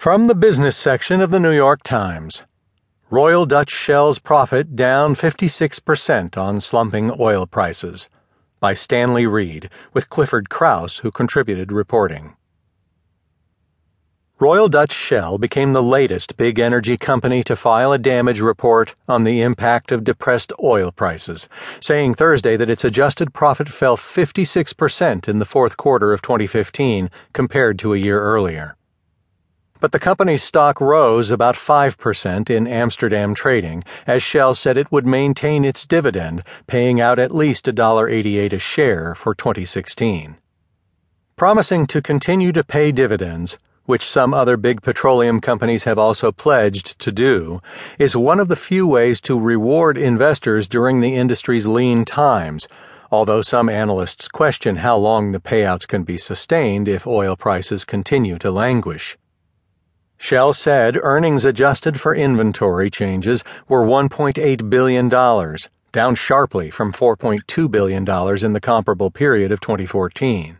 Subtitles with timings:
[0.00, 2.44] From the business section of the New York Times
[3.10, 8.08] Royal Dutch Shell's profit down 56% on slumping oil prices.
[8.60, 12.34] By Stanley Reed, with Clifford Krauss, who contributed reporting.
[14.38, 19.24] Royal Dutch Shell became the latest big energy company to file a damage report on
[19.24, 21.46] the impact of depressed oil prices,
[21.78, 27.78] saying Thursday that its adjusted profit fell 56% in the fourth quarter of 2015 compared
[27.80, 28.78] to a year earlier.
[29.80, 35.06] But the company's stock rose about 5% in Amsterdam trading as Shell said it would
[35.06, 40.36] maintain its dividend, paying out at least $1.88 a share for 2016.
[41.36, 46.98] Promising to continue to pay dividends, which some other big petroleum companies have also pledged
[46.98, 47.62] to do,
[47.98, 52.68] is one of the few ways to reward investors during the industry's lean times,
[53.10, 58.38] although some analysts question how long the payouts can be sustained if oil prices continue
[58.38, 59.16] to languish.
[60.22, 68.44] Shell said earnings adjusted for inventory changes were $1.8 billion, down sharply from $4.2 billion
[68.44, 70.58] in the comparable period of 2014.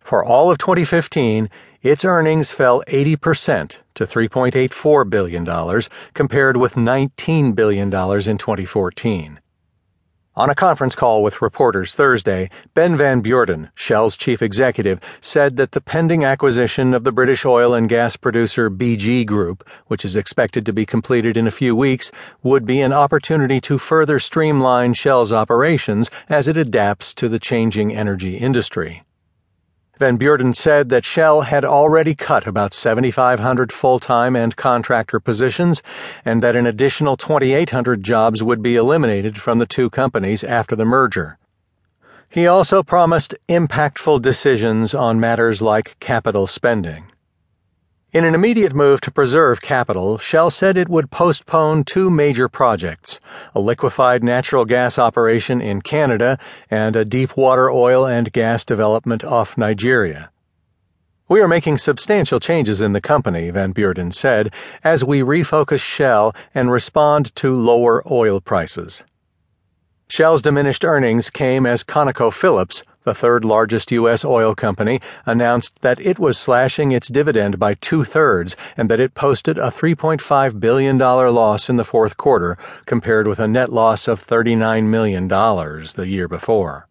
[0.00, 1.50] For all of 2015,
[1.82, 5.82] its earnings fell 80% to $3.84 billion,
[6.14, 9.38] compared with $19 billion in 2014.
[10.34, 15.72] On a conference call with reporters Thursday, Ben Van Beurden, Shell's chief executive, said that
[15.72, 20.64] the pending acquisition of the British oil and gas producer BG Group, which is expected
[20.64, 22.10] to be completed in a few weeks,
[22.42, 27.94] would be an opportunity to further streamline Shell's operations as it adapts to the changing
[27.94, 29.02] energy industry.
[29.98, 35.82] Van Beurden said that Shell had already cut about 7,500 full time and contractor positions,
[36.24, 40.86] and that an additional 2,800 jobs would be eliminated from the two companies after the
[40.86, 41.38] merger.
[42.28, 47.04] He also promised impactful decisions on matters like capital spending.
[48.12, 53.18] In an immediate move to preserve capital, Shell said it would postpone two major projects
[53.54, 56.38] a liquefied natural gas operation in Canada
[56.70, 60.30] and a deep water oil and gas development off Nigeria.
[61.26, 64.52] We are making substantial changes in the company, Van Beurden said,
[64.84, 69.04] as we refocus Shell and respond to lower oil prices.
[70.06, 74.24] Shell's diminished earnings came as ConocoPhillips the third largest U.S.
[74.24, 79.14] oil company, announced that it was slashing its dividend by two thirds and that it
[79.14, 84.26] posted a $3.5 billion loss in the fourth quarter, compared with a net loss of
[84.26, 86.88] $39 million the year before.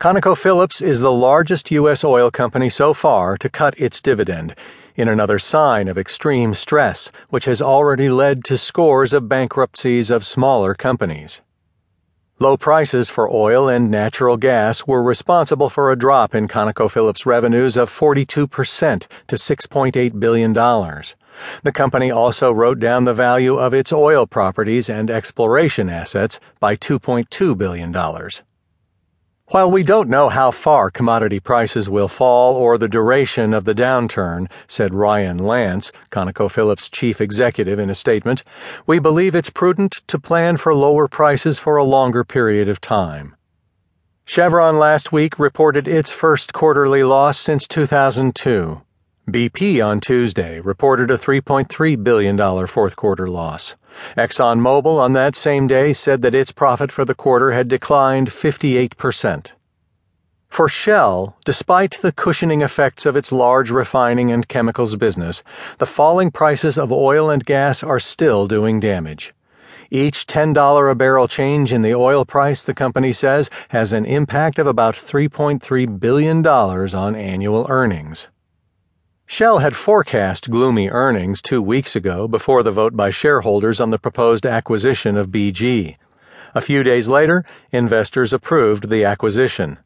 [0.00, 2.04] ConocoPhillips is the largest U.S.
[2.04, 4.54] oil company so far to cut its dividend,
[4.94, 10.26] in another sign of extreme stress, which has already led to scores of bankruptcies of
[10.26, 11.40] smaller companies.
[12.40, 17.76] Low prices for oil and natural gas were responsible for a drop in ConocoPhillips revenues
[17.76, 20.52] of 42% to $6.8 billion.
[20.52, 26.76] The company also wrote down the value of its oil properties and exploration assets by
[26.76, 27.92] $2.2 billion.
[29.50, 33.74] While we don't know how far commodity prices will fall or the duration of the
[33.74, 38.44] downturn, said Ryan Lance, ConocoPhillips chief executive in a statement,
[38.86, 43.36] we believe it's prudent to plan for lower prices for a longer period of time.
[44.26, 48.82] Chevron last week reported its first quarterly loss since 2002.
[49.28, 53.76] BP on Tuesday reported a $3.3 billion fourth quarter loss.
[54.16, 59.52] ExxonMobil on that same day said that its profit for the quarter had declined 58%.
[60.48, 65.42] For Shell, despite the cushioning effects of its large refining and chemicals business,
[65.76, 69.34] the falling prices of oil and gas are still doing damage.
[69.90, 74.58] Each $10 a barrel change in the oil price, the company says, has an impact
[74.58, 78.28] of about $3.3 billion on annual earnings.
[79.30, 83.98] Shell had forecast gloomy earnings two weeks ago before the vote by shareholders on the
[83.98, 85.96] proposed acquisition of BG.
[86.54, 89.76] A few days later, investors approved the acquisition.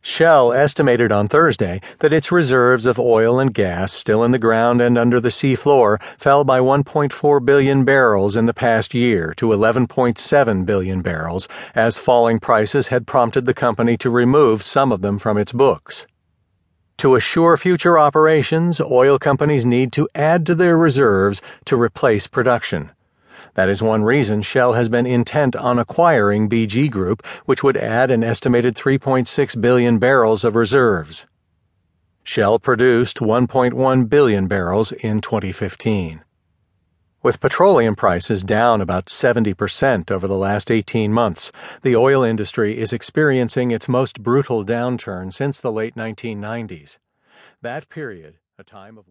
[0.00, 4.80] Shell estimated on Thursday that its reserves of oil and gas still in the ground
[4.80, 10.64] and under the seafloor fell by 1.4 billion barrels in the past year to 11.7
[10.64, 15.36] billion barrels, as falling prices had prompted the company to remove some of them from
[15.36, 16.06] its books.
[16.98, 22.90] To assure future operations, oil companies need to add to their reserves to replace production.
[23.52, 28.10] That is one reason Shell has been intent on acquiring BG Group, which would add
[28.10, 31.26] an estimated 3.6 billion barrels of reserves.
[32.22, 36.22] Shell produced 1.1 billion barrels in 2015.
[37.26, 41.50] With petroleum prices down about 70% over the last 18 months,
[41.82, 46.98] the oil industry is experiencing its most brutal downturn since the late 1990s.
[47.60, 49.08] That period, a time of